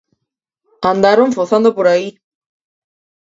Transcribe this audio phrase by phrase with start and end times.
[0.93, 2.07] Andaron fozando por aí.